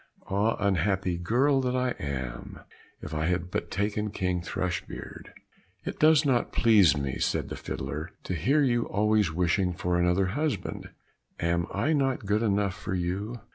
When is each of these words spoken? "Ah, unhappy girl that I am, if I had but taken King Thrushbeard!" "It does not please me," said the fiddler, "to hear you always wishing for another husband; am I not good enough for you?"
"Ah, 0.31 0.55
unhappy 0.57 1.19
girl 1.19 1.61
that 1.61 1.75
I 1.75 1.89
am, 2.03 2.61
if 3.03 3.13
I 3.13 3.27
had 3.27 3.51
but 3.51 3.69
taken 3.69 4.09
King 4.09 4.41
Thrushbeard!" 4.41 5.31
"It 5.85 5.99
does 5.99 6.25
not 6.25 6.51
please 6.51 6.97
me," 6.97 7.19
said 7.19 7.49
the 7.49 7.55
fiddler, 7.55 8.09
"to 8.23 8.33
hear 8.33 8.63
you 8.63 8.85
always 8.87 9.31
wishing 9.31 9.73
for 9.73 9.99
another 9.99 10.25
husband; 10.33 10.89
am 11.39 11.67
I 11.71 11.93
not 11.93 12.25
good 12.25 12.41
enough 12.41 12.73
for 12.73 12.95
you?" 12.95 13.41